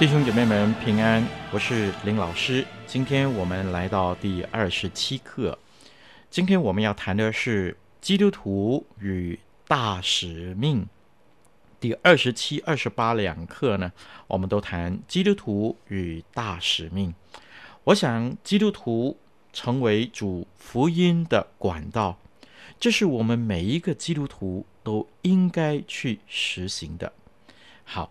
[0.00, 2.66] 弟兄姐妹们平安，我是林老师。
[2.86, 5.58] 今天我们来到第二十七课。
[6.30, 10.88] 今天我们要谈的是基督徒与大使命。
[11.78, 13.92] 第二十七、二十八两课呢，
[14.26, 17.14] 我们都谈基督徒与大使命。
[17.84, 19.18] 我想，基督徒
[19.52, 22.16] 成为主福音的管道，
[22.78, 27.12] 这是我们每一个基督徒都应该去实行的。
[27.84, 28.10] 好。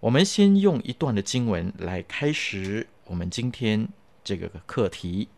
[0.00, 3.86] 我们先用一段的经文来开始我们今天
[4.24, 5.28] 这个课题。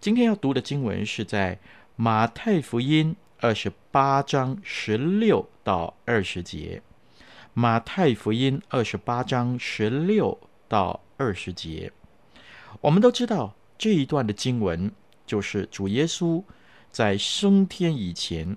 [0.00, 1.60] 今天要读的经文是在
[1.94, 6.82] 马太福音二十八章十六到二十节。
[7.52, 11.92] 马太福音二十八章十六到二十节，
[12.80, 14.90] 我们都知道这一段的经文
[15.24, 16.42] 就是主耶稣
[16.90, 18.56] 在升天以前，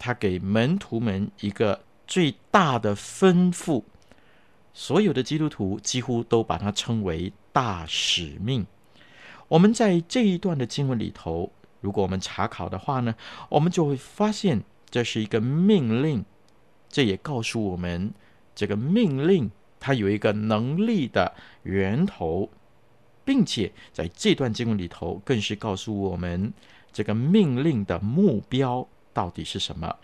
[0.00, 3.84] 他给门徒们一个最大的吩咐。
[4.74, 8.66] 所有的基督徒几乎都把它称为大使命。
[9.48, 13.14] 我们在这一段的经文里头，如果我们查考的话呢，
[13.48, 16.24] 我们就会发现这是一个命令。
[16.88, 18.12] 这也告诉我们，
[18.54, 22.50] 这个命令它有一个能力的源头，
[23.24, 26.52] 并且在这段经文里头，更是告诉我们
[26.92, 29.96] 这个命令的目标到底是什么。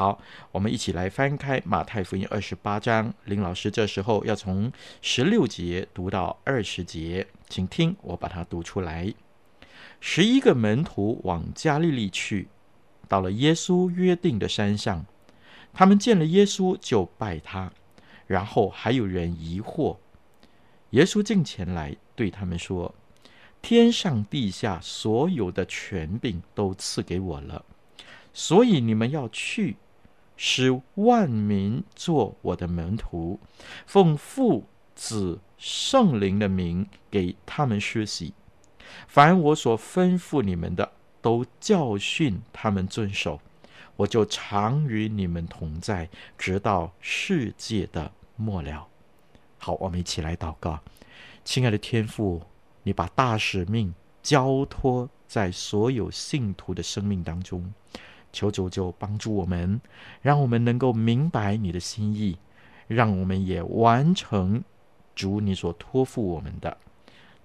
[0.00, 0.18] 好，
[0.50, 3.12] 我们一起来翻开马太福音二十八章。
[3.26, 4.72] 林老师这时候要从
[5.02, 9.12] 十六节读到二十节，请听我把它读出来。
[10.00, 12.48] 十一个门徒往加利利去，
[13.08, 15.04] 到了耶稣约定的山上，
[15.74, 17.70] 他们见了耶稣就拜他。
[18.26, 19.98] 然后还有人疑惑，
[20.92, 22.94] 耶稣近前来对他们说
[23.60, 27.62] ：“天上地下所有的权柄都赐给我了。”
[28.32, 29.76] 所以你们要去，
[30.42, 33.38] 使万民做我的门徒，
[33.84, 34.64] 奉父、
[34.94, 38.32] 子、圣灵的名给他们施洗。
[39.06, 43.38] 凡我所吩咐你们的，都教训他们遵守。
[43.96, 46.08] 我就常与你们同在，
[46.38, 48.88] 直到世界的末了。
[49.58, 50.80] 好，我们一起来祷告，
[51.44, 52.40] 亲爱的天父，
[52.82, 57.74] 你把大使命交托在所有信徒的生命当中。
[58.32, 59.80] 求主就帮助我们，
[60.22, 62.38] 让我们能够明白你的心意，
[62.86, 64.62] 让我们也完成
[65.14, 66.76] 主你所托付我们的。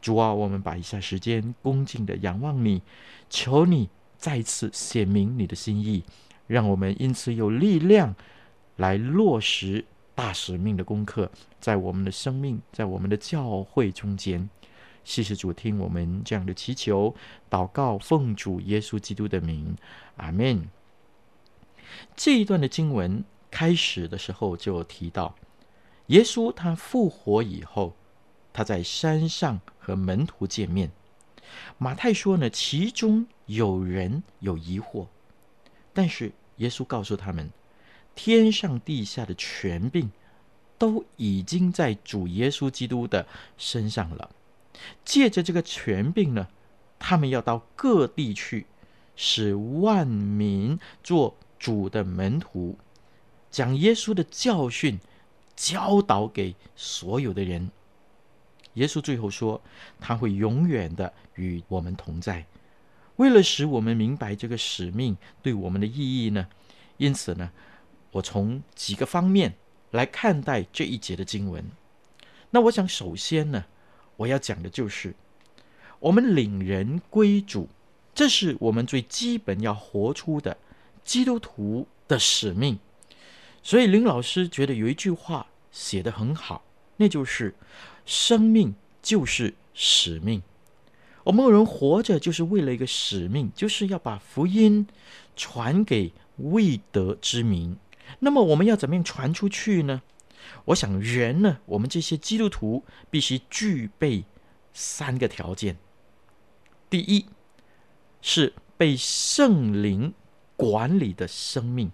[0.01, 2.83] 主啊，我们把以下时间恭敬的仰望你，
[3.29, 6.03] 求你再次显明你的心意，
[6.45, 8.15] 让我们因此有力量
[8.75, 14.47] 来落实大使命的功课，在我们的生命，在我们的教会中间。
[15.03, 17.13] 谢谢主，听我们这样的祈求
[17.49, 19.75] 祷告，奉主耶稣基督的名，
[20.17, 20.67] 阿门。
[22.15, 25.35] 这一段的经文开始的时候就提到，
[26.07, 27.95] 耶稣他复活以后，
[28.53, 30.91] 他在山上和门徒见面。
[31.77, 35.07] 马太说呢，其中有人有疑惑，
[35.93, 37.51] 但是耶稣告诉他们，
[38.13, 40.11] 天上地下的权柄
[40.77, 43.25] 都已经在主耶稣基督的
[43.57, 44.31] 身上了。
[45.05, 46.47] 借着这个权柄呢，
[46.99, 48.65] 他们要到各地去，
[49.15, 52.77] 使万民做主的门徒，
[53.49, 54.99] 将耶稣的教训
[55.55, 57.71] 教导给所有的人。
[58.75, 59.59] 耶稣最后说，
[59.99, 62.45] 他会永远的与我们同在。
[63.15, 66.47] 为了使我们明白这个使命对我们的意义呢，
[66.97, 67.49] 因此呢，
[68.11, 69.55] 我从几个方面
[69.89, 71.65] 来看待这一节的经文。
[72.51, 73.65] 那我想首先呢。
[74.17, 75.15] 我要讲的就是，
[75.97, 77.67] 我们领人归主，
[78.13, 80.55] 这是我们最基本要活出的
[81.05, 82.77] 基督徒的使命。
[83.63, 86.65] 所以林老师觉得有一句话写得很好，
[86.97, 87.55] 那就是
[88.05, 90.43] “生命就是使命”。
[91.23, 94.85] 我们人活着就是为了一个使命，就是要把福音
[95.35, 97.77] 传给未得之民。
[98.19, 100.03] 那么我们要怎么样传出去呢？
[100.65, 104.25] 我想人呢，我们这些基督徒必须具备
[104.73, 105.77] 三个条件。
[106.87, 107.25] 第一，
[108.21, 110.13] 是被圣灵
[110.55, 111.91] 管理的生命。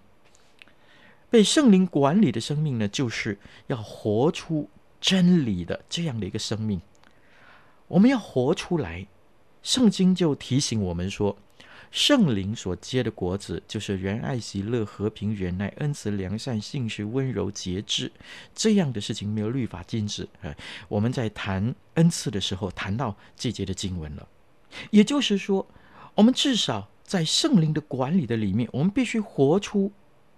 [1.30, 4.68] 被圣灵管理的生命呢，就是要活出
[5.00, 6.80] 真理的这样的一个生命。
[7.88, 9.06] 我们要活出来。
[9.62, 11.38] 圣经就提醒我们说，
[11.92, 18.10] 圣灵所结的果子就是仁爱、喜乐、和平、忍耐、恩慈、良善、信实、温柔、节制。
[18.54, 20.28] 这样的事情没有律法禁止。
[20.40, 20.56] 哎，
[20.88, 24.26] 我们在谈恩赐的时候，谈到这节的经文了。
[24.90, 25.64] 也就是说，
[26.16, 29.92] 我们至少在圣灵的管理的里面，我们必须活出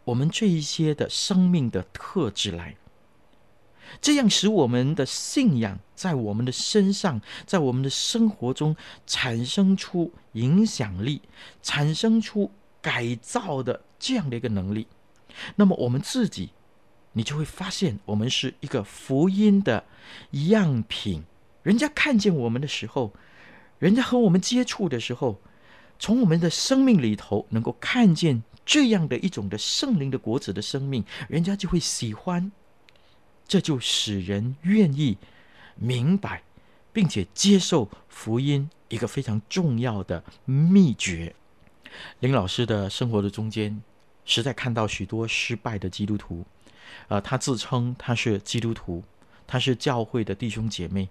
[0.05, 2.77] 我们这一些的生命的特质来。
[4.01, 8.75] 这样使我们的信仰在我们的身上，在我们的生活中
[9.07, 11.23] 产生出影响力，
[11.63, 12.51] 产生出
[12.81, 14.89] 改造的这样的一个能力。
[15.57, 16.51] 那么我们自己，
[17.13, 19.85] 你就会发现，我们是一个福音的
[20.49, 21.23] 样品。
[21.63, 23.13] 人家看见我们的时候，
[23.79, 25.41] 人家和我们接触的时候，
[26.05, 32.53] 从我们的生命里头能够看见这样的一种的圣灵的果子的生命，人家就会喜欢。
[33.49, 35.17] 这就使人愿意
[35.77, 36.43] 明白，
[36.93, 41.35] 并且接受福音一个非常重要的秘诀。
[42.21, 43.83] 林老师的生活的中间，
[44.27, 46.45] 实在看到许多失败的基督徒。
[47.09, 49.03] 呃，他自称他是基督徒，
[49.47, 51.09] 他是教会的弟兄姐妹，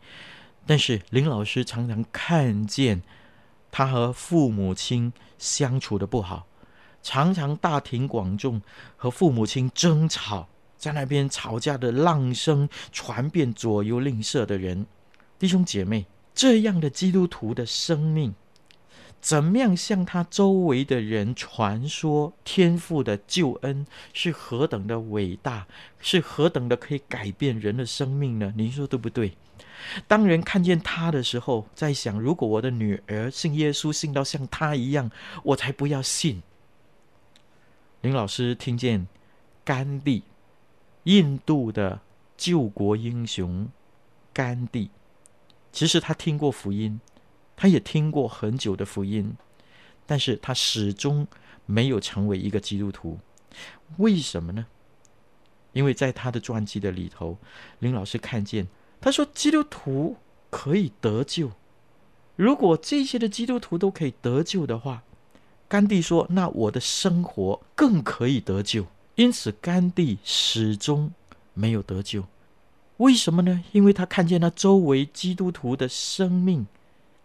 [0.68, 3.02] 但是林老师常常看见
[3.76, 6.46] 他和父母亲相处的不好，
[7.02, 8.62] 常常大庭广众
[8.96, 10.48] 和父母亲争吵。
[10.78, 14.86] 在那边吵架的浪声传遍左右邻舍的人，
[15.40, 16.06] 弟兄姐妹，
[16.36, 18.36] 这样的基督徒的生命，
[19.20, 25.66] 怎么样向他周围的人传说天父的救恩是何等的伟大，
[25.98, 28.54] 是何等的可以改变人的生命呢？
[28.56, 29.36] 您说对不对？
[30.08, 35.10] 当人看见他的时候，在想：如果我的女儿信耶稣，信到像他一样，
[35.44, 36.42] 我才不要信。
[38.02, 39.08] 林老师听见
[39.64, 40.24] 甘地。
[41.06, 42.00] 印度的
[42.38, 43.68] 救国英雄
[44.32, 44.90] 甘地，
[45.70, 47.02] 其实他听过福音，
[47.58, 49.36] 他也听过很久的福音，
[50.06, 51.28] 但是他始终
[51.66, 53.20] 没有成为一个基督徒。
[53.98, 54.66] 为什么呢？
[55.74, 57.38] 因为在他的传记的里头，
[57.80, 58.66] 林老师看见
[59.04, 60.16] 他说，基督徒
[60.50, 61.52] 可以得救。
[62.38, 65.04] 如果这些的基督徒都可以得救的话，
[65.68, 68.86] 甘地说，那我的生活更可以得救。
[69.16, 71.12] 因此，甘地始终
[71.54, 72.24] 没有得救。
[72.96, 73.62] 为什么呢？
[73.74, 76.66] 因为他看见他周围基督徒的生命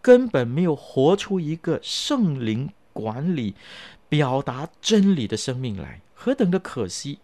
[0.02, 3.54] 根本没有活出一个圣灵管理、
[4.08, 7.20] 表达真理的生命来，何等的可惜！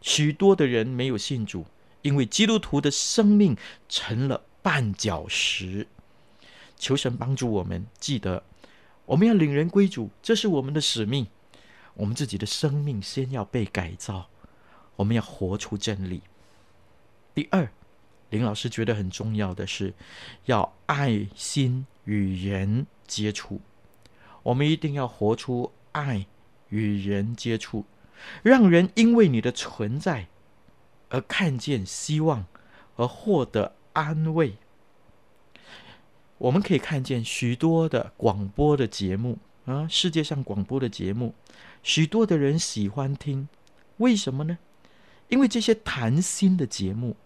[0.00, 1.66] 许多的人没有信主，
[2.02, 3.56] 因为基督徒的生命
[3.88, 5.86] 成了绊脚石。
[6.76, 8.42] 求神帮助我们，记得
[9.04, 11.26] 我们要领人归主，这是我们的使命。
[11.94, 14.28] 我们自己的生命先要被改造，
[14.96, 16.22] 我们要活出真理。
[17.34, 17.70] 第二，
[18.30, 19.92] 林老师觉得很重要的是，
[20.46, 23.60] 要爱心与人接触。
[24.42, 26.26] 我们一定要活出爱
[26.70, 27.84] 与人接触，
[28.42, 30.28] 让人因为你的存在
[31.10, 32.46] 而看见希望，
[32.96, 34.56] 而获得安慰。
[36.38, 41.34] 我们可以看见许多的广播的节目啊，世界上广播的节目。
[41.82, 43.48] 许多的人喜欢听，
[43.98, 44.58] 为什么呢？
[45.28, 47.16] 因为这些谈心的节目，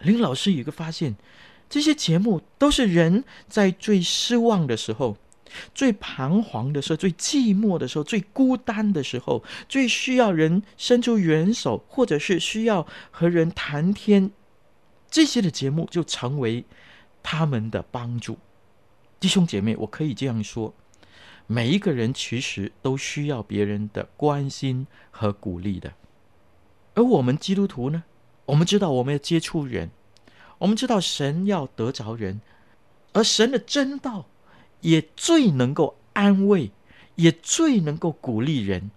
[0.00, 1.16] 林老师有一个发现，
[1.68, 5.16] 这些节目都是人在最失望的时候、
[5.74, 14.30] 最彷徨的时候、最寂寞的时候、最孤单的时候、最需要人伸出援手，或者是需要和人谈天，
[15.10, 16.64] 这些的节目就成为
[17.22, 18.38] 他们的帮助。
[19.18, 20.74] 弟兄姐妹，我可以这样说。
[21.48, 25.92] 每一个人其实都需要别人的关心和鼓励的，
[26.94, 28.02] 而我们基督徒呢，
[28.46, 29.90] 我们知道我们要接触人，
[30.58, 32.40] 我们知道神要得着人，
[33.12, 34.26] 而神的真道
[34.86, 36.70] 也最能够安慰，
[37.16, 38.92] 也最能够鼓励人，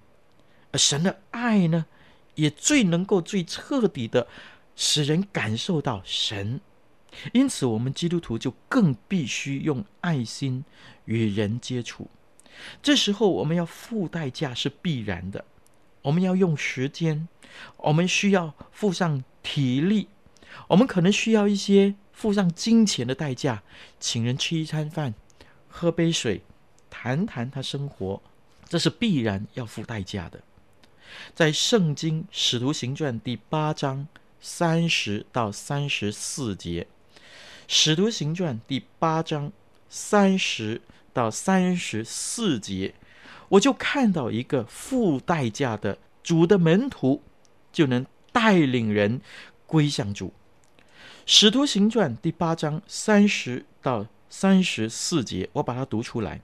[0.71, 1.87] 而神的爱呢，
[2.35, 4.27] 也最能够最彻底的
[4.75, 6.61] 使人感受到神，
[7.33, 10.63] 因此我们基督徒就更必须用爱心
[11.05, 12.07] 与人接触。
[12.83, 15.43] 这时候我们要付代价是必然的，
[16.03, 17.27] 我们要用时间，
[17.77, 20.07] 我们需要付上体力，
[20.67, 23.63] 我们可能需要一些付上金钱的代价，
[23.99, 25.15] 请人吃一餐饭，
[25.69, 26.41] 喝杯水，
[26.89, 28.21] 谈谈他生活，
[28.67, 30.41] 这是必然要付代价的。
[31.33, 34.07] 在圣经《使徒行传》第八章
[34.41, 36.85] 三十到三十四节，
[37.67, 39.51] 《使徒行传》第八章
[39.87, 40.81] 三十
[41.13, 42.93] 到三十四节。
[43.49, 47.23] 我就看到一个付代价的主的门徒，
[47.71, 49.21] 就能带领人
[49.65, 50.33] 归向主。
[51.25, 56.41] 使徒行传第八章三十到三十四节，我把它读出来。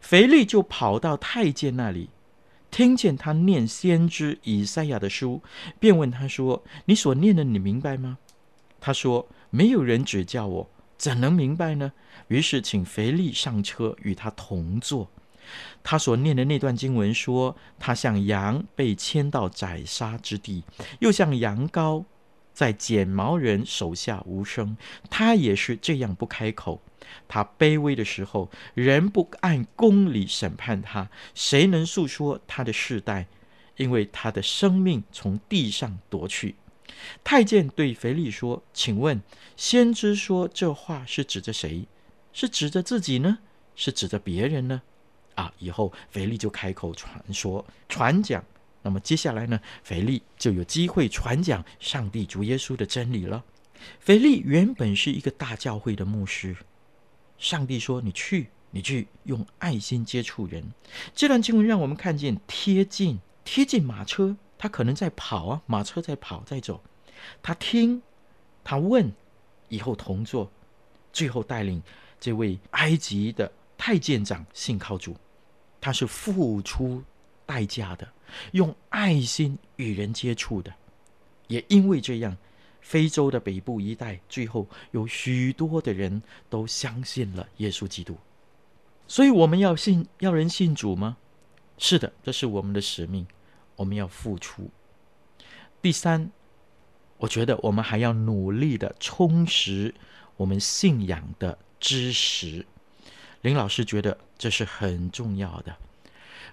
[0.00, 2.10] 腓力就跑到太监那里，
[2.70, 5.42] 听见他念先知以赛亚的书，
[5.78, 8.18] 便问他说：“你所念的，你明白吗？”
[8.80, 11.92] 他说：“没有人指教我，怎能明白呢？”
[12.28, 15.10] 于是请腓力上车，与他同坐。
[15.82, 20.62] 他所念的那段经文说：“他像羊被牵到宰杀之地，
[21.00, 22.04] 又像羊羔
[22.58, 24.76] 在剪毛人手下无声。
[25.08, 26.82] 他也是这样不开口。
[27.28, 33.28] 他卑微的时候，人不按公理审判他，谁能诉说他的世代？
[33.76, 36.56] 因为他的生命从地上夺去。”
[37.22, 39.22] 太监对腓力说：“请问，
[39.56, 41.86] 先知说这话是指着谁？
[42.32, 43.38] 是指着自己呢？
[43.76, 44.82] 是指着别人呢？”
[45.38, 45.52] 啊！
[45.60, 48.44] 以后腓力就开口传说、传讲。
[48.82, 53.44] 那么接下来呢，腓力就有机会传讲上帝主耶稣的真理了。
[54.00, 56.56] 腓力原本是一个大教会的牧师，
[57.38, 60.72] 上帝说：“你去，你去，用爱心接触人。”
[61.14, 66.82] 这段经文让我们看见贴近，贴近马车，他可能在跑啊，马车在跑，在走。
[67.42, 68.02] 他听，
[68.64, 69.12] 他问，
[69.68, 70.50] 以后同坐，
[71.12, 71.82] 最后带领
[72.18, 75.16] 这位埃及的太监长信靠主。
[75.80, 77.02] 他是付出
[77.48, 78.06] 代价的，
[78.52, 80.70] 用爱心与人接触的，
[81.46, 82.36] 也因为这样，
[82.82, 88.14] 非洲的北部一带最后有许多的人都相信了耶稣基督。
[89.06, 91.16] 所以我们要信，要人信主吗？
[91.78, 93.26] 是的，这是我们的使命，
[93.76, 94.70] 我们要付出。
[95.80, 96.30] 第三，
[97.16, 99.94] 我觉得我们还要努力的充实
[100.36, 102.66] 我们信仰的知识。
[103.40, 105.74] 林老师觉得这是很重要的。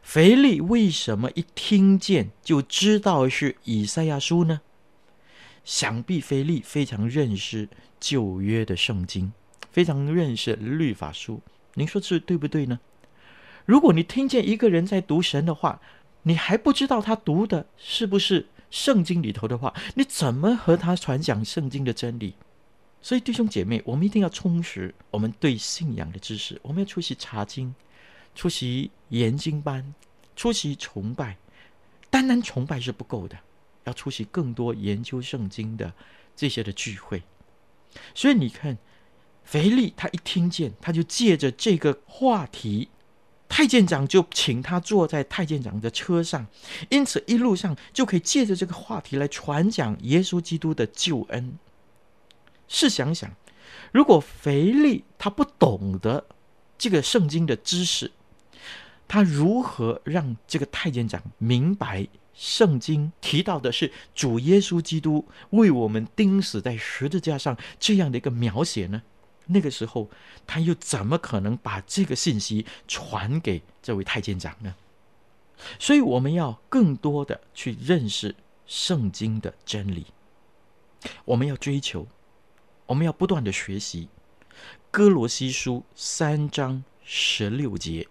[0.06, 4.62] 腓利为什么一听见就知道是以赛亚书呢？
[5.66, 7.68] 想必腓利非常认识
[8.00, 9.34] 旧约的圣经，
[9.72, 11.42] 非常认识律法书。
[11.74, 12.80] 您说这对不对呢？
[13.66, 15.82] 如果你听见一个人在读神的话，
[16.22, 22.36] 你还不知道他读的是不是圣经里头的话，你怎么和他传讲圣经的真理？
[23.02, 26.60] 所以，弟兄姐妹，我们一定要充实我们对信仰的知识。
[26.62, 27.74] 我们要出席查经，
[28.36, 29.94] 出席研经班，
[30.36, 31.38] 出席崇拜。
[32.10, 33.38] 单单崇拜是不够的，
[33.84, 35.94] 要出席更多研究圣经的
[36.36, 37.24] 这些的聚会。
[38.14, 38.78] 所以你看，
[39.44, 42.90] 腓力他一听见，他就借着这个话题，
[43.50, 46.48] 太监长就请他坐在太监长的车上，
[46.90, 51.58] 因此一路上就可以借着这个话题来传讲耶稣基督的救恩。
[52.68, 53.30] 试想想，
[53.92, 56.26] 如果腓力他不懂得
[56.78, 58.12] 这个圣经的知识，
[59.08, 69.02] 他如何让这个太监长明白圣经提到的是主耶稣基督为我们钉死在十字架上这样的一个描写呢？
[69.48, 70.10] 那个时候，
[70.48, 74.76] 他又怎么可能把这个信息传给这位太监长呢？
[75.80, 78.36] 所以，我们要更多的去认识
[78.66, 80.08] 圣经的真理，
[81.26, 82.08] 我们要追求。
[82.88, 84.10] 我们要不断的学习，
[84.92, 88.08] 哥罗西书三章十六节，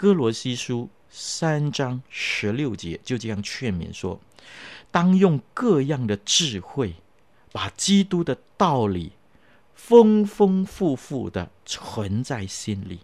[0.00, 4.18] 歌罗西书三章十六节就这样劝勉说：
[4.90, 6.94] 当用各样的智慧，
[7.52, 9.12] 把基督的道理
[9.74, 13.00] 丰丰富富的存在心里。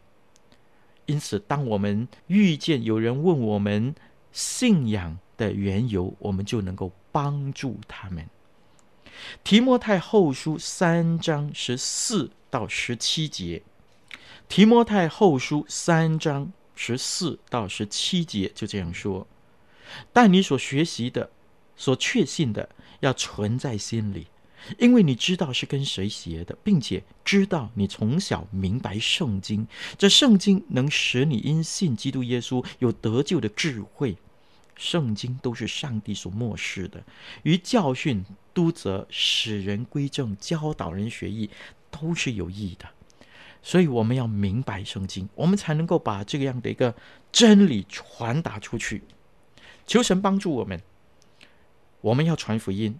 [1.05, 3.95] 因此，当我们遇见有人问我们
[4.33, 8.27] 信仰的缘由，我们就能够帮助他们。
[9.45, 13.63] 提摩太后书三章十四到十七节，
[14.49, 19.27] 提摩太后书三章十四到十七节就这样说：
[20.13, 21.31] 但你所学习的、
[21.77, 22.69] 所确信的，
[23.01, 24.29] 要存在心里，
[24.79, 29.67] 因为你知道是跟谁学的，并且知道你从小明白圣经，
[29.97, 34.17] 这圣经能使你因信基督耶稣有得救的智慧。
[34.77, 37.03] 圣经都是上帝所默示的，
[37.45, 41.49] 于教训、督责、使人归正、教导人学义，
[41.91, 42.87] 都是有益的。
[43.67, 46.95] 所以我们要明白圣经，我们才能够把这样的一个
[47.33, 49.03] 真理传达出去。
[49.85, 50.81] 求神帮助我们。
[52.01, 52.97] 我们要传福音，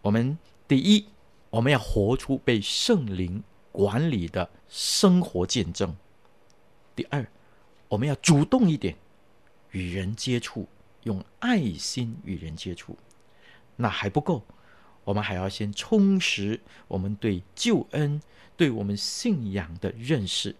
[0.00, 1.04] 我们第一，
[1.50, 5.90] 我们要活出被圣灵管理的生活见证；
[6.96, 7.30] 第二，
[7.86, 8.96] 我们要主动一点，
[9.72, 10.66] 与人接触，
[11.02, 12.96] 用爱心与人接触。
[13.76, 14.42] 那还不够，
[15.10, 18.22] 我们还要先充实我们对救恩、
[18.56, 20.54] 对我们信仰的认识，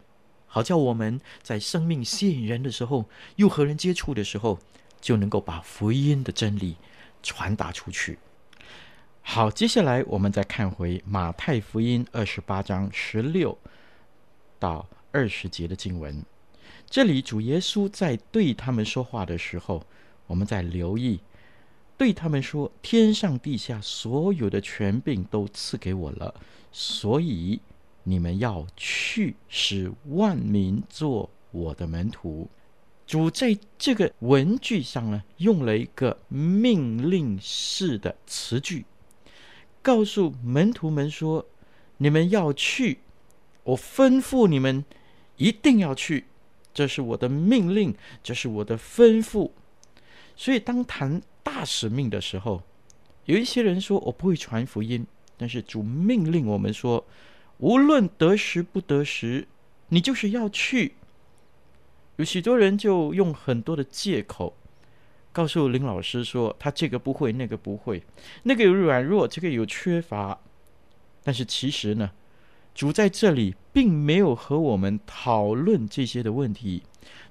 [0.49, 4.59] 好叫我们在生命吸引人的时候，又和人接触的时候，
[5.01, 6.77] 就能够把福音的真理
[7.23, 8.19] 传达出去。
[9.23, 13.57] 好，接下来我们再看回马太福音二十八章十六
[14.59, 16.25] 到二十节的经文。
[16.89, 19.87] 这里主耶稣在对他们说话的时候，
[20.27, 21.21] 我们在留意，
[22.01, 26.35] 对他们说：“天上地下所有的权柄都赐给我了，
[26.73, 27.61] 所以
[28.05, 32.49] 你们要去，使万民做我的门徒。”
[33.07, 38.87] 主在这个文句上呢，用了一个命令式的词句，
[39.83, 41.45] 告诉门徒们说
[41.99, 43.01] ：“你们要去，
[43.63, 44.83] 我吩咐你们
[45.37, 46.25] 一定要去，
[46.73, 49.51] 这是我的命令，这是我的吩咐。”
[50.35, 52.63] 所以，当谈大使命的时候，
[53.25, 55.07] 有一些人说：“我不会传福音。”
[55.37, 57.05] 但是主命令我们说
[57.59, 59.49] ：“无论得时不得时，
[59.89, 60.95] 你就是要去。”
[62.17, 64.55] 有许多人就用很多的借口，
[65.33, 68.03] 告诉林老师说他这个不会，那个不会，
[68.43, 70.39] 那个有软弱，这个有缺乏。
[71.23, 72.11] 但是其实呢，
[72.75, 76.83] 主在这里并没有和我们讨论这些的问题，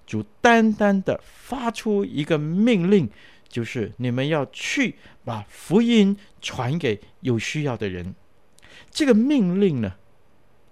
[0.08, 3.08] 主单单的发出一个命令，
[3.50, 8.16] 就是你们要去把福音传给有需要的人。
[8.90, 9.96] 这个命令呢，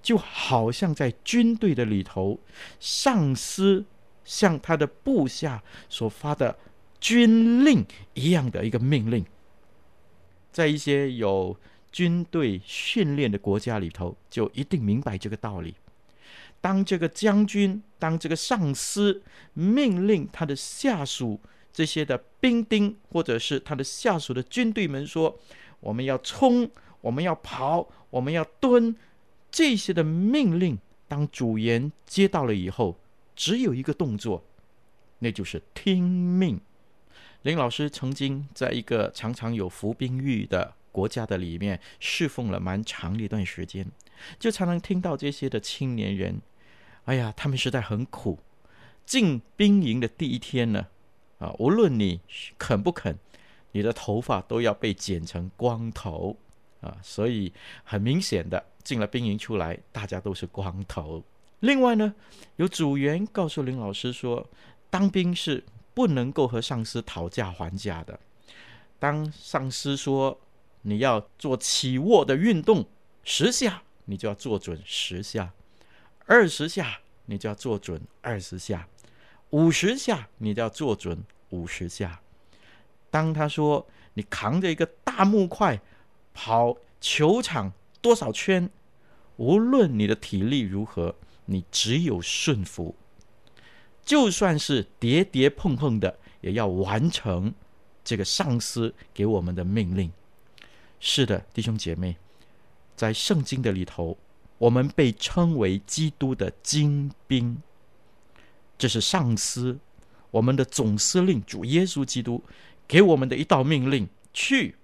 [0.02, 2.40] 就好像在军队的里头，
[2.80, 3.86] 上司。
[4.28, 6.60] 像他的部下所发的
[7.00, 9.26] 军令一样的一个命令，
[10.52, 11.58] 在一些有
[11.94, 15.76] 军队训练的国家里头，就一定明白这个道理。
[16.60, 21.40] 当这个将军，当这个上司命令他的下属
[21.78, 25.38] 这些的兵丁，或者是他的下属的军队们说
[25.80, 26.68] ：“我们要冲，
[27.02, 28.96] 我们要跑，我们要蹲。”
[29.52, 32.98] 这些的命令，当主言接到了以后。
[33.36, 34.44] 只有一个动作，
[35.20, 36.60] 那就是听命。
[37.44, 43.86] 林老师曾经在一个常常有服兵役的国家的里面侍奉了蛮长的一段时间，
[44.40, 46.42] 就常常听到这些的青年人，
[47.06, 48.40] 哎呀，他们实在很苦。
[49.06, 50.88] 进兵营的第一天呢，
[51.40, 52.20] 啊，无论你
[52.58, 53.18] 肯不肯，
[53.72, 56.36] 你的头发都要被剪成光头
[56.82, 61.24] 啊，所以很明显的，进了兵营出来，大家都是光头。
[61.60, 62.14] 另外呢，
[62.58, 64.48] 有组员告诉林老师说，
[64.90, 68.20] 当兵是不能够和上司讨价还价的。
[69.00, 70.40] 当上司说
[70.82, 72.86] 你要做起卧的运动
[73.24, 75.50] 十下，你就要做准十下；
[76.26, 78.88] 二十下，你就要做准二十下；
[79.52, 82.20] 五十下，你就要做准五十下。
[83.10, 85.80] 当他说你扛着一个大木块
[86.34, 88.70] 跑球场多少圈，
[89.38, 91.16] 无论你的体力如何。
[91.50, 92.94] 你只有顺服，
[94.04, 97.54] 就算是跌跌碰碰的，也要完成
[98.04, 100.12] 这个上司给我们的命令。
[101.00, 102.18] 是的，弟兄姐妹，
[102.98, 104.18] 在圣经的里头，
[104.58, 107.64] 我们被称为基督的精兵。
[108.78, 109.80] 这是上司，
[110.32, 112.44] 我们的总司令主耶稣基督
[112.88, 114.76] 给我们的一道命令：去，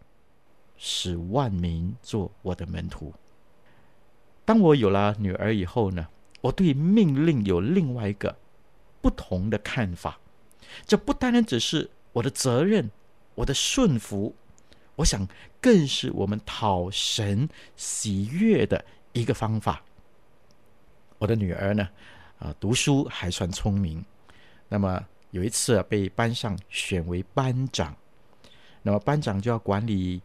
[0.77, 3.13] 使万民做我的门徒。
[4.45, 6.08] 当我有了女儿以后呢，
[6.41, 8.36] 我对命令有另外一个
[9.01, 10.19] 不同的看法，
[10.86, 12.89] 这不单单只是我的责任，
[13.36, 14.36] 我的顺服，
[14.95, 15.27] 我想
[15.62, 19.84] 更是我们讨神喜悦的一个方法。
[21.19, 21.88] 我的女儿呢，
[22.43, 24.03] 啊，读书还算聪明，
[24.67, 25.01] 那么
[25.32, 27.95] 有一次被班上选为班长，
[28.82, 30.21] 那么班长就要管理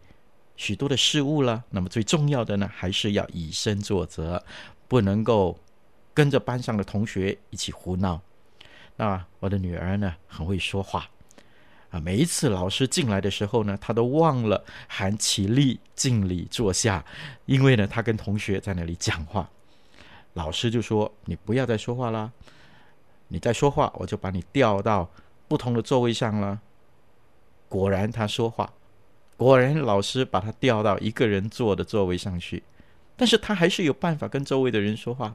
[0.57, 4.45] 许多的事务了，那么最重要的呢，还是要以身作则，
[4.89, 5.57] 不能够。
[6.15, 8.21] 跟着班上的同学一起胡闹，
[8.97, 11.09] 那我的女儿呢，很会说话
[11.91, 12.01] 啊。
[12.01, 17.05] 每一次老师进来的时候呢，她都忘了喊起立敬礼坐下，
[17.47, 19.49] 因为呢，她跟同学在那里讲话。
[20.39, 22.31] 老师就说：“你不要再说话啦，
[23.27, 25.11] 你再说话，我就把你调到
[25.49, 26.61] 不同的座位上了。”
[27.69, 28.73] 果然，他说话，
[29.37, 32.63] 果然老师把他调到一个人坐的座位上去，
[33.17, 35.35] 但是他还是有办法跟周围的人说话。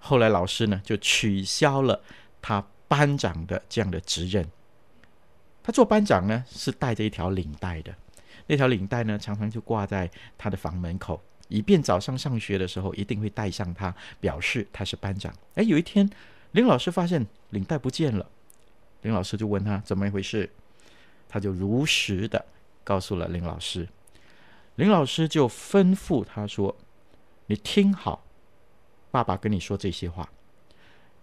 [0.00, 2.02] 后来老师呢，就取消了
[2.42, 4.44] 他班长的这样的职任。
[5.62, 7.94] 他做班长呢，是带着一条领带的，
[8.48, 15.32] 那条领带呢，常常就挂在他的房门口，以便早上上学的时候一定会带上它，表示他是班长。
[15.54, 16.08] 哎，有一天，
[16.52, 18.28] 林老师发现领带不见了，
[19.02, 20.50] 林老师就问他怎么一回事，
[21.28, 22.44] 他就如实的
[22.82, 23.88] 告诉了林老师。
[24.76, 26.76] 林老师就吩咐他说
[27.46, 28.24] ：“你听好，
[29.10, 30.28] 爸爸跟你说这些话。”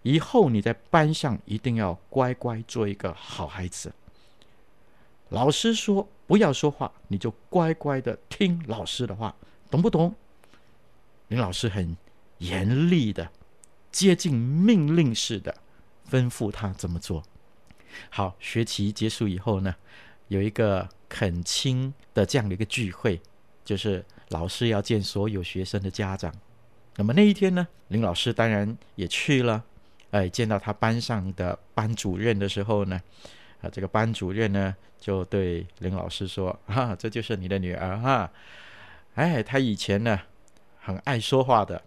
[0.02, 3.94] 以后你在班上一定要乖乖做一个好孩子。
[5.30, 9.34] 老师说不要说话，你就乖乖的听老师的话，
[9.74, 10.14] 懂不懂？
[11.30, 11.98] 林老师很
[12.38, 13.28] 严厉的、
[13.92, 15.56] 接近命令式的
[16.08, 17.24] 吩咐他怎么做。
[18.12, 19.74] 好，学期结束以后呢，
[20.28, 23.20] 有一个恳亲的这样的一个聚会，
[23.66, 26.32] 就是老师要见所有学生的家长。
[26.98, 29.64] 那么那一天呢，林老师当然也去了。
[30.12, 33.02] 哎，见到他班上的班主任的时候呢，
[33.60, 38.32] 啊，这个班主任呢就对林老师说：“啊，这就是你的女儿哈。
[39.16, 40.20] 哎，他以前呢
[40.80, 41.82] 很爱说话的，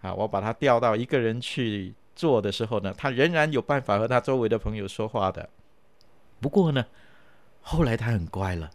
[0.00, 5.48] 啊，我把他调到一个人去做的时候呢，他仍然有办法和他周围的朋友说话的。
[6.40, 6.84] 不过呢，
[7.60, 8.70] 后来他很乖了，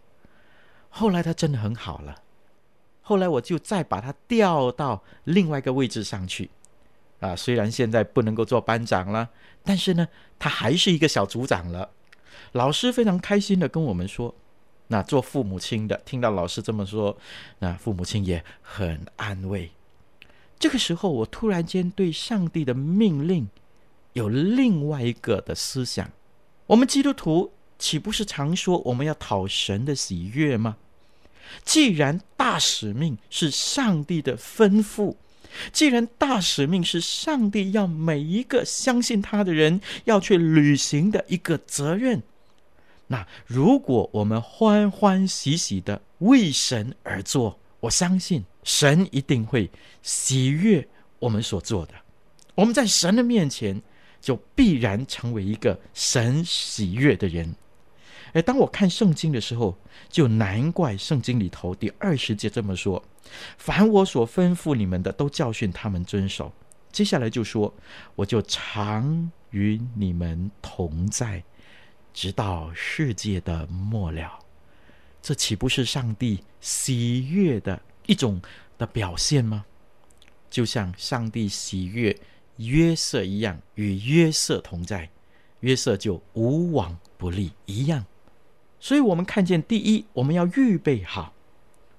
[0.90, 2.16] 后来他真的很好了。
[3.02, 6.50] 后来我就再把他调到另外一个位置上去。”
[7.20, 9.30] 啊，虽然现在不能够做班长了，
[9.64, 10.06] 但是呢，
[10.38, 11.90] 他还是一个小组长了。
[12.52, 14.36] 老师非常开心的跟我们说，
[14.88, 17.18] 那做父母亲的听到老师这么说，
[17.60, 19.72] 那父母亲也很安慰。
[20.60, 23.48] 这个时候，我突然间对上帝的命令
[24.14, 26.10] 有另外一个的思想。
[26.68, 30.78] 我们基督徒岂不是常说我们要讨神的喜悦吗？
[31.64, 35.16] 既然大使命是上帝的吩咐。
[35.72, 42.24] 既然大使命是上帝要每一个相信他的人要去履行的一个责任，
[43.14, 49.70] 那如果我们欢欢喜喜的为神而做，我相信神一定会
[50.02, 50.88] 喜悦
[51.20, 51.94] 我们所做的。
[52.56, 53.80] 我们在神的面前
[54.20, 57.54] 就必然成为一个神喜悦的人。
[58.32, 59.78] 哎，当我看圣经的时候，
[60.10, 63.04] 就难怪圣经里头第二十节这么说。
[63.60, 66.52] 凡我所吩咐你们的，都教训他们遵守。
[66.92, 67.72] 接下来就说，
[68.16, 71.44] 我就常与你们同在，
[72.14, 74.40] 直到世界的末了。
[75.22, 78.42] 这岂不是上帝喜悦的一种
[78.78, 79.66] 的表现吗？
[80.50, 82.16] 就像上帝喜悦
[82.58, 85.10] 约瑟一样，与约瑟同在，
[85.62, 88.06] 约瑟就无往不利一样。
[88.80, 91.34] 所以，我们看见，第一，我们要预备好。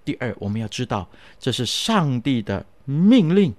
[0.04, 1.08] 第二，我们要知道
[1.40, 3.54] 这是上帝的命令，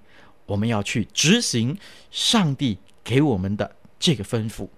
[0.46, 1.76] 我们要去执行
[2.12, 4.70] 上帝给我们的这个吩咐。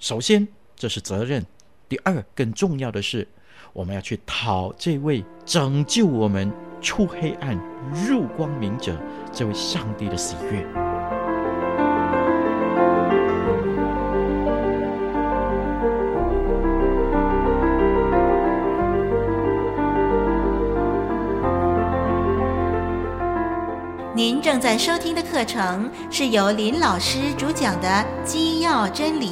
[0.00, 0.48] 首先，
[0.82, 1.40] 这是责任；
[1.88, 3.28] 第二，更重要的是，
[3.72, 7.56] 我们要去讨这位拯救我们出黑暗
[8.08, 9.00] 入光明者，
[9.32, 10.66] 这位上帝的喜悦。
[24.16, 27.88] 您正在收听的课程是由林老师主讲的
[28.24, 29.28] 《基要真理》，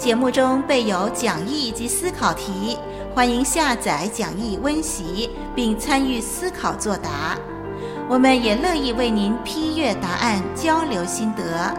[0.00, 2.78] 节目中备有讲义及思考题，
[3.14, 7.36] 欢迎下载讲义温习并参与思考作答。
[8.08, 11.70] 我们也乐意为您批阅答案，交流心得。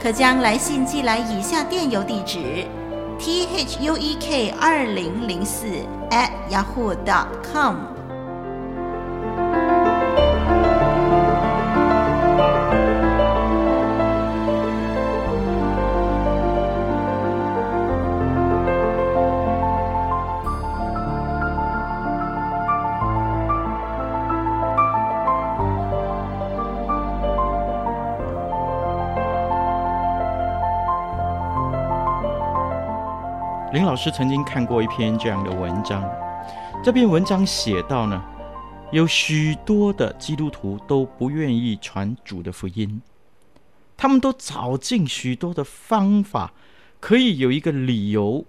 [0.00, 2.66] 可将来信寄来以下电邮地址
[3.18, 5.66] ：t h u e k 二零零四
[6.08, 7.76] at yahoo dot com
[33.98, 36.08] 师曾经看过一篇这样的文章，
[36.84, 38.22] 这篇文章写到呢，
[38.92, 43.02] 有许多的基督徒都不愿意传主的福音，
[43.96, 46.52] 他们都找尽许多的方法，
[47.00, 48.46] 可以有一个理由，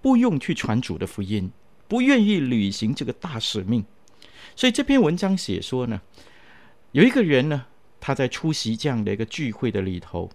[0.00, 1.52] 不用去传主的福音，
[1.86, 3.84] 不愿意履行这个大使命。
[4.56, 6.00] 所以这篇文章写说呢，
[6.92, 7.66] 有一个人呢，
[8.00, 10.30] 他在出席这样的一个聚会的里头，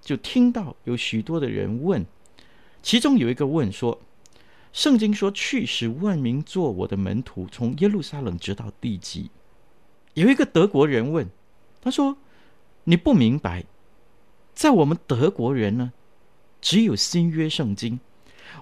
[0.00, 2.04] 就听到有许多的人问。
[2.86, 4.00] 其中有一个问说
[4.72, 9.28] ：“圣经说去使万民做我的门徒，从耶路撒冷直到地极。”
[10.14, 11.28] 有一个德国人问，
[11.80, 12.16] 他说
[12.84, 13.64] ：“你不明白，
[14.54, 15.92] 在我们德国人呢，
[16.60, 17.98] 只有新约圣经，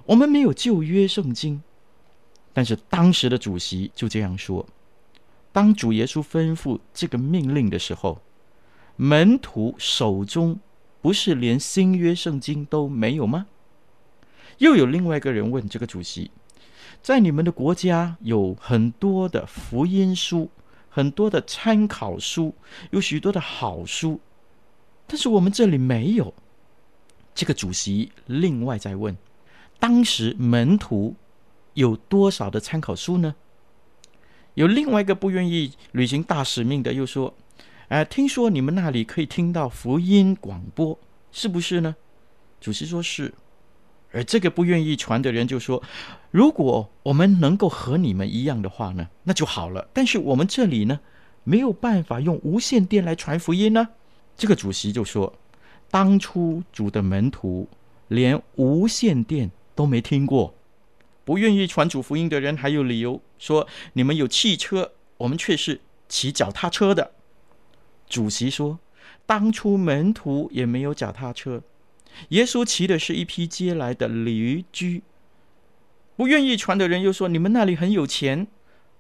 [0.07, 1.63] 我们没有旧约圣经。
[2.55, 4.67] 但是当时的主席就这样说：
[5.53, 8.23] 当主耶稣吩咐这个命令的时候，
[8.97, 10.59] 门徒手中
[11.03, 13.49] 不是连新约圣经都没有吗？
[14.59, 16.31] 又有另外一个人问这个主席：
[17.03, 20.51] 在你们的国家有很多的福音书，
[20.89, 22.55] 很多的参考书，
[22.91, 24.21] 有许多的好书，
[25.07, 26.33] 但是我们这里没有。
[27.35, 29.17] 这个主席另外再问：
[29.81, 31.17] 当时门徒
[31.73, 33.35] 有多少的参考书呢？
[34.55, 37.35] 有另外一个不愿意履行大使命的又说
[37.89, 40.97] ：“哎，听说你们那里可以听到福音广播，
[41.33, 41.97] 是不是呢？”
[42.61, 43.35] 主席说是。
[44.15, 45.83] 而这个不愿意传的人就说
[46.31, 49.89] ：“如果我们能够和你们一样的话呢，那就好了。
[49.93, 51.01] 但是我们这里呢，
[51.43, 53.89] 没有办法用无线电来传福音呢。”
[54.39, 55.35] 这个主席就说
[55.91, 57.69] ：“当初主的门徒
[58.07, 60.55] 连无线电都没听过，
[61.25, 67.11] 不愿意传主福音的人还有理由说：你们有汽车，我们却是骑脚踏车的。”
[68.09, 68.79] 主席说
[69.27, 71.61] ：“当初门徒也没有脚踏车。”
[72.29, 75.03] 耶稣骑的是一匹接来的驴驹，
[76.17, 78.47] 不愿意传的人又说：“你们那里很有钱，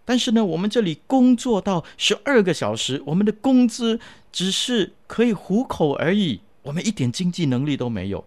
[0.04, 4.00] 但是呢，我们这里工作到十二个小时，我们的工资
[4.32, 8.24] 只是可以糊口而已，我们一点经济能力都没有。”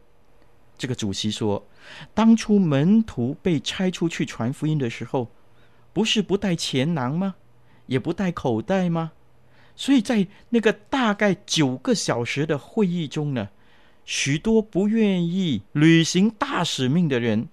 [0.77, 1.67] 这个主席说
[2.13, 5.29] ：“当初门徒被差出去传福音的时候，
[5.91, 7.35] 不是不带钱囊吗？
[7.87, 9.11] 也不带口袋吗？
[9.75, 13.49] 所以在那个大概九个小时的会议中呢。”
[14.07, 17.49] 许多不愿意履行大使命的人，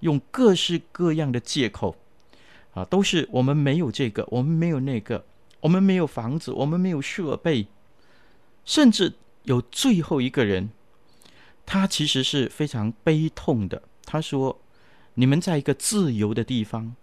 [0.00, 1.96] 用各式各样的借口，
[2.74, 5.24] 啊，都是我们没有这个，我们没有那个，
[5.60, 7.68] 我们没有房子，我们没有设备，
[8.66, 9.14] 甚至
[9.44, 10.68] 有最后一个人，
[11.64, 13.82] 他其实是非常悲痛的。
[14.04, 14.60] 他说
[15.16, 16.94] ：“你们在一个自由的地方，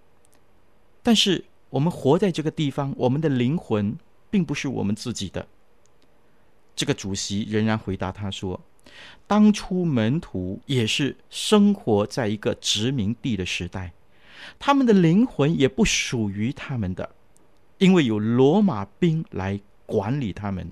[1.02, 3.98] 但是我们活在这个地方，我们的灵魂
[4.30, 5.48] 并不是我们自己的。”
[6.76, 8.62] 这个主席仍然回答他说。
[9.28, 13.94] 当初门徒也是生活在一个殖民地的时代，
[14.60, 17.16] 他们的灵魂也不属于他们的，
[17.78, 20.72] 因为有罗马兵来管理他们。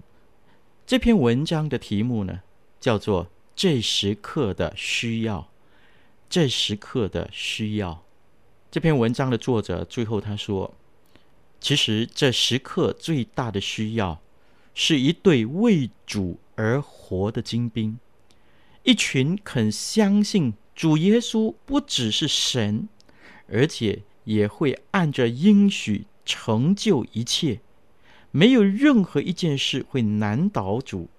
[0.85, 2.41] 这篇文章的题目呢，
[2.79, 5.39] 叫做《这时刻的需要》。
[6.29, 8.03] 这时刻的需要。
[8.69, 10.73] 这篇文章的作者最后他说
[11.59, 14.19] ：“其实这时刻最大的需要，
[14.75, 17.97] 是一对为主而活的精兵。”
[18.83, 22.89] 一群肯相信主耶稣不只是神，
[23.47, 27.61] 而且也会按着应许成就一切，
[28.31, 31.09] 没有任何一件事会难倒主。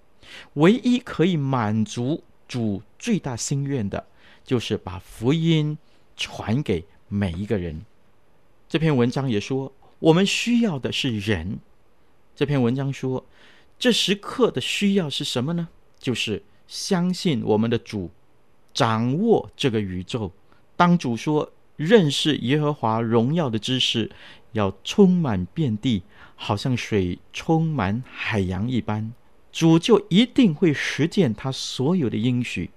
[0.53, 4.07] 唯一可以满足主最大心愿的，
[4.43, 5.77] 就是把福音
[6.15, 7.81] 传给每一个人。
[8.69, 11.59] 这篇文章也说，我们需要的是人。
[12.35, 13.25] 这篇文章说，
[13.81, 15.67] 这时刻的需要是什么呢？
[15.99, 16.43] 就是。
[16.67, 18.09] 相信我们的主
[18.73, 20.31] 掌握这个宇宙。
[20.77, 24.09] 当主说认识耶和华荣耀的知识
[24.53, 26.01] 要充满遍地，
[26.33, 29.11] 好像水充满海洋一般，
[29.51, 32.69] 主就一定会实践他所有的应许，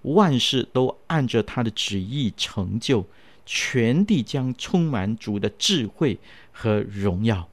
[0.00, 3.04] 万事都按着他的旨意成就，
[3.44, 6.18] 全地将充满主的智慧
[6.50, 7.46] 和荣耀。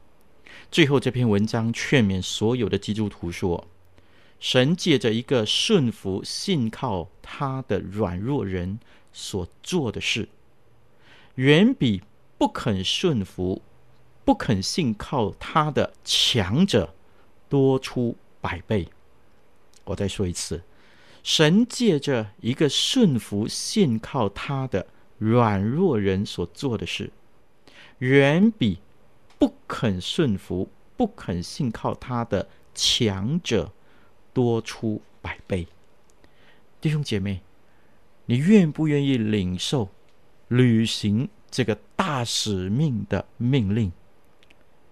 [0.72, 3.68] 最后这篇文章劝勉所有的基督徒说。
[4.40, 8.80] 神借着一个顺服、信靠他的软弱人
[9.14, 10.30] 所做的事，
[11.36, 12.02] 远比
[12.40, 13.62] 不肯顺服、
[14.26, 16.96] 不肯信靠他的强者
[17.48, 18.88] 多出百倍。
[19.84, 20.64] 我再说一次，
[21.22, 24.88] 神借着一个顺服、信靠他的
[25.20, 27.12] 软弱人所做的事，
[28.00, 28.80] 远比
[29.42, 33.72] 不肯顺服、不肯信靠他的强者。
[34.34, 35.68] 多出百倍，
[36.80, 37.42] 弟兄姐妹，
[38.28, 39.90] 你愿不愿意领受、
[40.48, 43.92] 履行这个大使命的命令？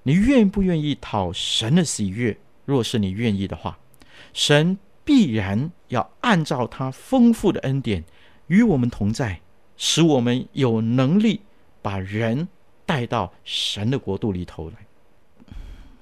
[0.04, 2.38] 你愿不愿意讨神的喜悦？
[2.66, 3.80] 若是你愿意的话，
[4.34, 8.04] 神必然要按照他丰富的恩典
[8.48, 9.40] 与我们同在，
[9.78, 11.40] 使我们有能力
[11.82, 12.50] 把人
[12.90, 14.78] 带到神的国度里头来。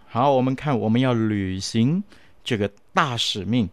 [0.07, 2.01] 好，我们看，我们要履行。
[2.45, 3.69] 这个大使命，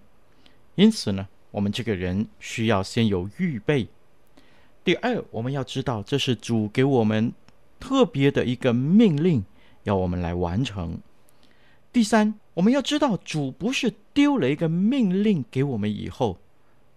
[0.74, 3.86] 因此呢，我们这个人需要先有预备。
[4.82, 7.32] 第二，我们要知道这是主给我们
[7.78, 9.44] 特别的一个命令，
[9.84, 10.98] 要我们来完成。
[11.92, 16.36] 第三，我们要知道主不是丢了一个命令给我们以后，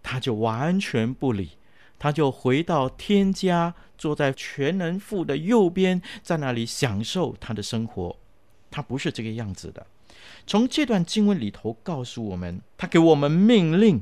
[0.01, 1.51] 他就完全不理，
[1.99, 8.15] 他就回到天家，坐在全能父的右边，在那里享受他的生活。
[8.69, 9.86] 他不是这个样子的。
[10.45, 14.01] 从这段经文里头告诉我们，他给我们命令，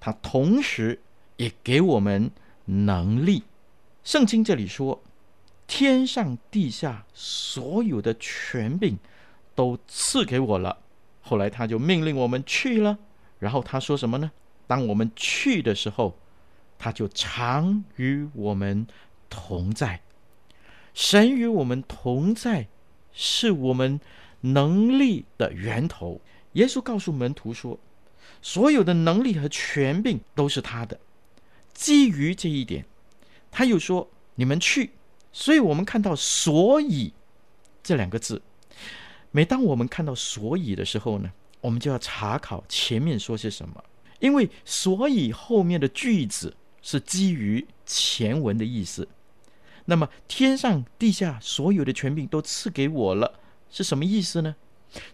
[0.00, 1.00] 他同时
[1.36, 2.30] 也给我们
[2.66, 3.42] 能力。
[4.02, 5.02] 圣经这里说，
[5.66, 8.98] 天上地下所有的权柄
[9.54, 10.78] 都赐给我了。
[11.20, 12.98] 后来他就命令我们去了。
[13.38, 14.30] 然后他说什么呢？
[14.66, 16.16] 当我们去的时候，
[16.84, 18.86] 他就常与我们
[19.30, 20.02] 同在。
[20.92, 22.68] 神与我们同在，
[23.10, 23.98] 是我们
[24.42, 26.20] 能力的源头。
[26.52, 27.80] 耶稣告诉门徒说，
[28.42, 31.00] 所有的能力和权柄都是他的。
[31.72, 32.84] 基于这一点，
[33.50, 34.90] 他又说：“你们去。”
[35.32, 37.14] 所以，我们看到“所以”
[37.82, 38.42] 这两个字。
[39.30, 43.82] 每当我们看到“所以”的时候呢，我们就要查考前面说些什么，
[44.20, 49.08] 因为“所以”后面的句子是基于前文的意思。
[49.86, 54.54] 那么，天上地下所有的权柄都赐给我了，是什么意思呢？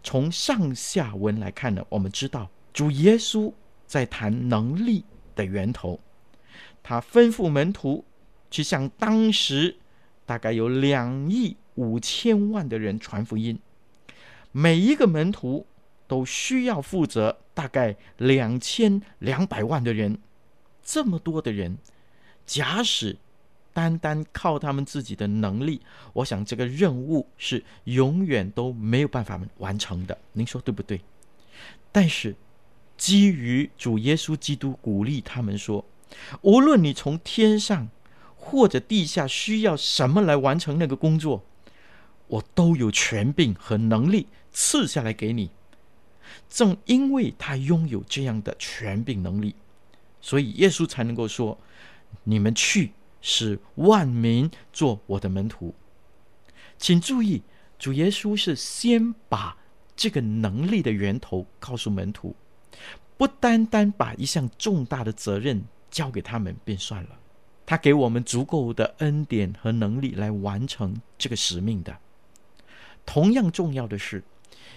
[0.03, 3.53] 从上下文来看呢，我们知道主耶稣
[3.87, 5.05] 在谈能力
[5.37, 6.01] 的源头，
[6.83, 8.05] 他吩咐门徒
[8.51, 9.77] 去向当时
[10.27, 13.57] 大概有两亿五千万的人传福音，
[14.51, 15.65] 每一个门徒。
[16.11, 20.19] 都需要负责大概两千两百万的人，
[20.93, 21.79] 这么多的人，
[22.45, 23.17] 假使
[23.73, 25.81] 单单靠他们自己的能力，
[26.13, 30.19] 我想这个任务是永远都没有办法完成的。
[30.33, 31.01] 您说对不对？
[31.93, 32.35] 但是
[32.97, 35.85] 基于主耶稣基督鼓励他们说，
[36.41, 37.89] 无论你从天上
[38.35, 41.45] 或者地下需要什么来完成那个工作，
[42.27, 45.51] 我都有权柄和能力赐下来给你。
[46.49, 49.55] 正因为他拥有这样的权柄能力，
[50.21, 51.59] 所以耶稣才能够说
[52.25, 55.75] ：“你们去，使万民做我的门徒。”
[56.79, 57.43] 请注意，
[57.79, 59.57] 主耶稣是先把
[59.95, 62.35] 这个能力的源头告诉门徒，
[63.17, 67.11] 不单单把一项重大的责任交给他们便算了，
[67.67, 71.97] 他给我们足够的恩典和能力来完成这个使命的。
[73.05, 74.23] 同样重要的是。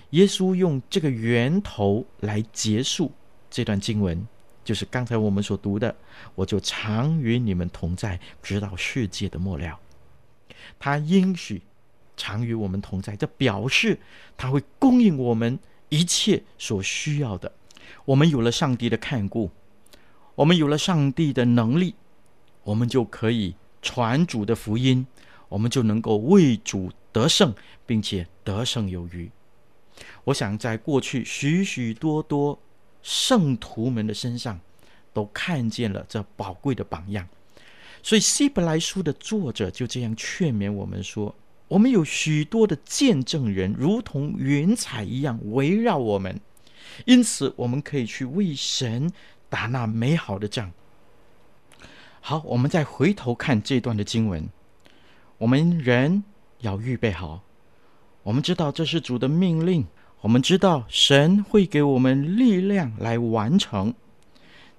[0.09, 3.11] 耶稣用这个源头来结束
[3.49, 4.27] 这段经文，
[4.63, 5.95] 就是刚才我们所读的
[6.35, 9.79] ：“我就常与你们同在，直到世界的末了。”
[10.79, 11.61] 他应许
[12.15, 13.99] 常与我们同在，这表示
[14.37, 17.51] 他会供应我们一切所需要的。
[18.05, 19.51] 我们有了上帝的看顾，
[20.35, 21.95] 我们有了上帝的能力，
[22.63, 25.05] 我们就可以传主的福音，
[25.49, 27.53] 我们就能够为主得胜，
[27.85, 29.29] 并且得胜有余。
[30.23, 32.57] 我想，在过去许许多多
[33.03, 34.59] 圣徒们的身上，
[35.13, 37.27] 都看见了这宝贵的榜样。
[38.01, 41.35] 所以，希伯来书的作者就这样劝勉我们说：
[41.67, 46.39] 我们有许多的见证人，如同云彩一样围绕我们，
[47.05, 49.11] 因此我们可以去为神
[49.49, 50.71] 打那美好的仗。
[52.19, 54.49] 好，我们再回头看这段的经文，
[55.37, 56.23] 我们人
[56.59, 57.41] 要预备好。
[58.23, 59.85] 我们知道这是主的命令，
[60.23, 63.93] 我们知道神会给我们力量来完成。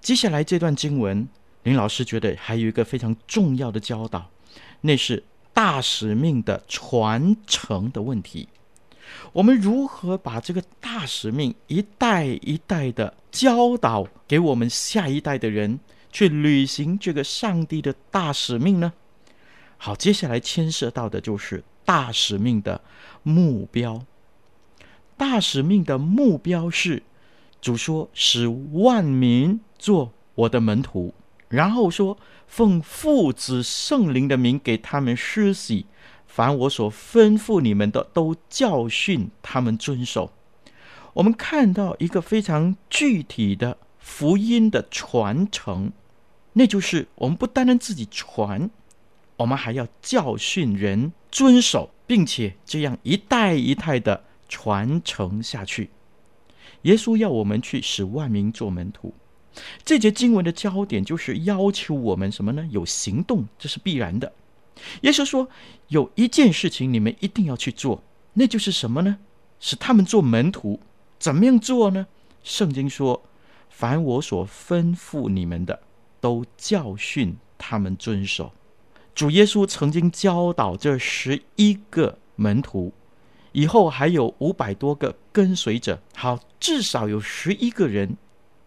[0.01, 1.29] 接下来这段经文，
[1.65, 4.31] 林老师觉得还有一个非常重要的教导，
[4.81, 8.49] 那是大使命的传承的问题。
[9.35, 15.79] 我们如何把这个大使命一代一代的教导给我们下一代的人，
[16.11, 18.95] 去履行这个上帝的大使命呢？
[19.77, 21.63] 好，接下来牵涉到的就是。
[21.87, 22.81] 大使命的
[23.23, 24.03] 目标，
[25.17, 27.03] 大使命的目标是
[27.61, 31.15] 主说，使万民做我的门徒，
[31.49, 35.87] 然后说，奉父子圣灵的名给他们施洗，
[36.27, 40.33] 凡我所吩咐你们的，都教训他们遵守。
[41.15, 45.93] 我们看到一个非常具体的福音的传承，
[46.55, 48.69] 那就是我们不单单自己传。
[49.37, 55.91] 我们还要教训人遵守，并且这样一代一代的传承下去。
[56.83, 59.15] 耶稣要我们去使万民做门徒。
[59.85, 62.67] 这节经文的焦点就是要求我们什么呢？
[62.71, 64.33] 有行动，这是必然的。
[65.03, 65.49] 耶稣说，
[65.89, 69.19] 有一件事情你们一定要去做，那就是什么呢？
[69.61, 70.81] 使他们做门徒。
[71.19, 72.07] 怎么样做呢？
[72.43, 73.23] 圣经说，
[73.71, 75.81] 凡我所吩咐你们的，
[76.21, 78.53] 都教训他们遵守。
[79.15, 82.93] 主耶稣曾经教导这十一个门徒，
[83.55, 86.03] 以后还有五百多个跟随者。
[86.15, 88.17] 好，至少有十一个人。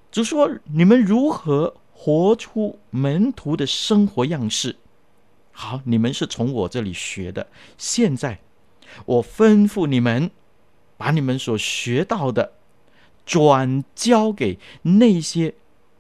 [0.10, 4.78] 主说：“你们如何活出门徒的生活样式。
[5.52, 8.40] 好，你们是从我这里学的，现在
[9.06, 10.32] 我吩咐你们，
[10.96, 12.54] 把你们所学到的
[13.26, 15.54] 转交给那些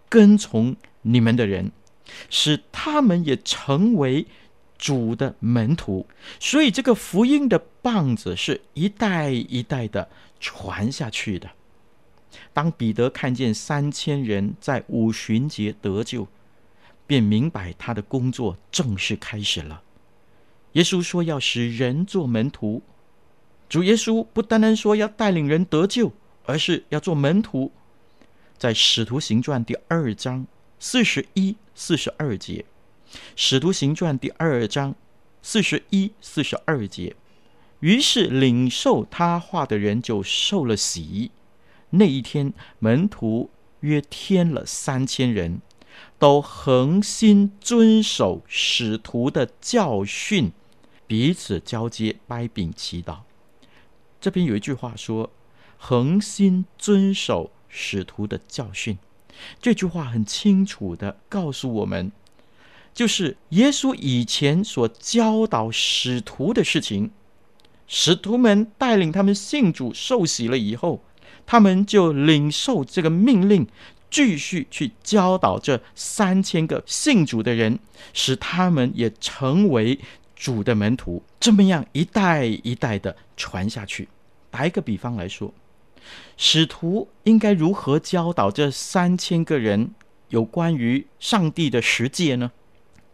[0.08, 1.72] 跟从你们的人，
[2.30, 4.26] 使他们也成为
[4.78, 6.06] 主的门徒。
[6.40, 10.10] 所以，这个福音的棒子是一代一代的
[10.40, 11.50] 传下去的。
[12.54, 16.28] 当彼得看见三千人在五旬节得救，
[17.06, 19.82] 便明白他的工作正式开始了。
[20.74, 22.84] 耶稣说要使人做门徒，
[23.70, 26.12] 主耶稣不单单说要带领人得救，
[26.46, 27.72] 而是要做门徒。
[28.58, 30.46] 在《使徒行传》第二章
[30.80, 32.66] 四十一、四十二节，
[33.36, 34.96] 《使徒行传》第二章
[35.42, 37.16] 四十一、四十二节，
[37.80, 41.32] 于是领受他话的人就受了洗。
[41.92, 43.50] 那一天，门徒
[43.80, 45.62] 约添了三千人。
[46.20, 50.52] 都恒心遵守使徒的教训，
[51.08, 53.20] 彼此交接、掰饼、祈祷。
[54.22, 55.32] 这边有一句话说
[55.78, 59.00] ：“恒心遵守使徒的教训。”
[59.60, 62.12] 这句话很清楚地告诉我们，
[62.98, 67.12] 就是耶稣以前所教导使徒的事情。
[67.86, 71.04] 使徒们带领他们信主、受洗了以后，
[71.46, 73.68] 他们就领受这个命令。
[74.10, 77.78] 继续去教导这三千个信主的人，
[78.14, 80.00] 使他们也成为
[80.36, 81.22] 主的门徒。
[81.40, 84.08] 这么样一代一代的传下去。
[84.50, 85.54] 打一个比方来说，
[86.36, 89.94] 使徒应该如何教导这三千个人
[90.30, 92.52] 有关于上帝的十诫呢？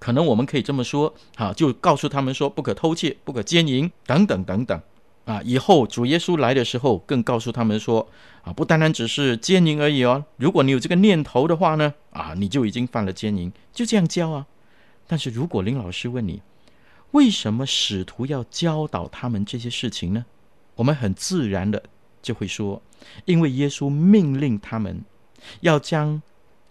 [0.03, 4.77] 可能我们可以这么说：啊，就告诉他们说，不可偷窃，不可奸淫，等等等等。
[5.23, 8.05] 啊，以后主耶稣来的时候，更告诉他们说：
[8.41, 10.25] 啊，不单单只是奸淫而已哦。
[10.35, 13.49] 如果你有这个念头的话呢，啊，你就已经犯了奸淫。
[13.71, 14.45] 就这样教啊。
[15.07, 16.41] 但是如果林老师问你，
[17.11, 20.25] 为什么使徒要教导他们这些事情呢？
[20.75, 21.81] 我们很自然的
[22.21, 22.81] 就会说，
[23.23, 25.01] 因为耶稣命令他们
[25.61, 26.21] 要将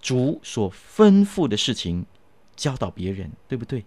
[0.03, 2.05] 主所吩咐的事情
[2.63, 3.85] 教导别人，对不对？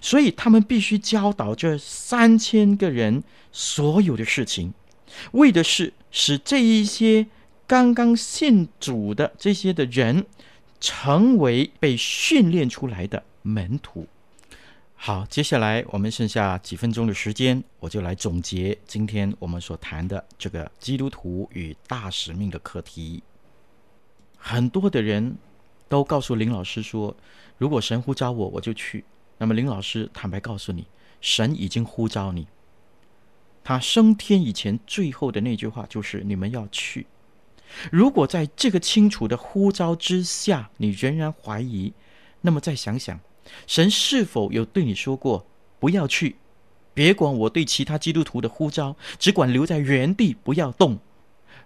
[0.00, 3.22] 所以他们必须教导这三千个人
[3.52, 4.72] 所有的事情，
[5.32, 7.26] 为的是使这一些
[7.66, 10.24] 刚刚信主的这些的人，
[10.80, 14.06] 成为被训练出来的门徒。
[14.94, 23.22] 好，接下来我们剩下几分钟的时间，我就来总结今天我们所谈的这个基督徒与大使命的课题。
[24.36, 25.36] 很多的人
[25.88, 27.16] 都告诉林老师说，
[27.60, 29.04] 如果神呼召我，我就去。
[29.36, 30.86] 那么林老师坦白告诉你，
[31.20, 32.46] 神已经呼召你。
[33.62, 37.06] 他升天以前最后的那句话就是：“你们要去。”
[37.92, 41.92] 如果在这个清楚的呼召之下，你仍然怀疑，
[42.40, 43.20] 那么再想想，
[43.66, 45.46] 神是否有对你说过
[45.78, 46.36] ：“不要去，
[46.94, 50.98] 别管我对其他基督徒的呼召，只管留在原地，不要动。”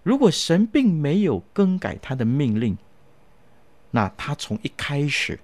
[0.03, 2.77] 如果神并没有更改他的命令，
[3.93, 5.39] 那他从一开始。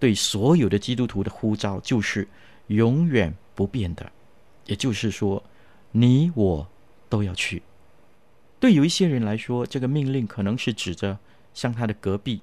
[0.00, 2.26] 对所有的基督徒的呼召就是
[2.66, 4.10] 永远不变的，
[4.66, 5.42] 也就是说，
[5.92, 6.66] 你我
[7.08, 7.62] 都要去。
[8.58, 11.18] 对有一些人来说，这个命令可能是指着
[11.54, 12.40] 向他的隔壁，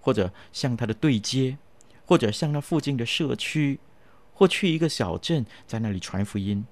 [0.00, 1.56] 或者向他的对街，
[2.06, 3.78] 或者向那附近的社区，
[4.32, 6.64] 或去一个小镇，在那里传福音。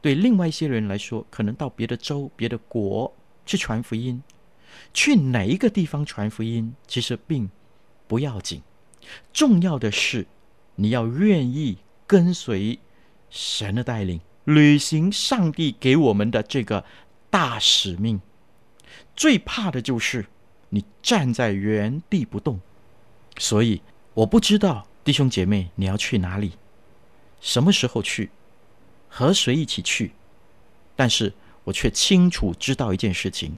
[0.00, 3.10] 对另外一些人来说，可能到别的州、别的国
[3.46, 4.22] 去传福音。
[4.92, 7.48] 去哪一个地方传福音，其实并
[8.06, 8.60] 不要紧。
[9.32, 10.26] 重要的是，
[10.76, 12.78] 你要愿意跟随
[13.30, 16.84] 神的带领，履行上帝给我们的这个
[17.30, 18.20] 大使命。
[19.16, 20.26] 最怕的就是
[20.68, 22.60] 你站在原地不动。
[23.38, 23.82] 所以，
[24.14, 26.52] 我不知道弟兄姐妹你要去哪里，
[27.40, 28.30] 什么时候去，
[29.08, 30.12] 和谁一起去，
[30.94, 31.32] 但是
[31.64, 33.56] 我却清楚知道一件事情：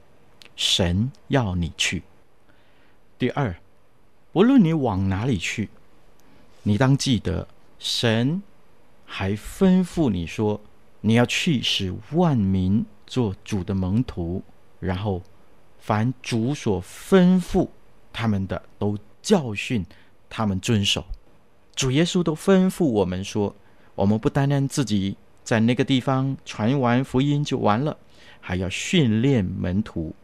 [0.56, 2.02] 神要你去。
[3.18, 3.54] 第二。
[4.36, 5.70] 无论你往哪里去，
[6.62, 8.42] 你当记得，神
[9.06, 10.60] 还吩咐你说，
[11.00, 14.42] 你要去使万民做主的门徒，
[14.78, 15.22] 然后
[15.78, 17.66] 凡主所吩咐
[18.12, 19.86] 他们的，都教训
[20.28, 21.02] 他们遵守。
[21.74, 23.56] 主耶稣都吩咐我们说，
[23.94, 27.96] 我们不单单自己在那个地方传完福音就完了，
[28.42, 30.14] 还要训练门徒。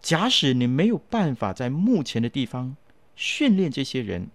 [0.00, 2.76] 假使你没有办法在目前的地方，
[3.22, 4.26] 训练这些人，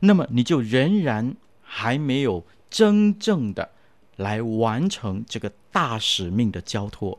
[0.00, 3.70] 那么你就仍然还没有真正的
[4.16, 7.18] 来完成这个大使命的交托。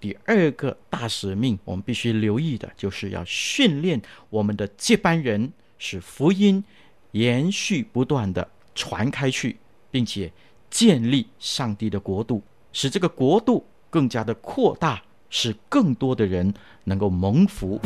[0.00, 6.64] 第二个大使命，我们必须留意的，就是要训练我们的接班人，使福音
[7.12, 9.58] 延续不断地传开去，
[9.92, 10.32] 并且
[10.68, 12.42] 建立上帝的国度，
[12.72, 15.00] 使这个国度更加的扩大，
[15.30, 16.52] 使更多的人
[16.82, 17.80] 能够蒙福。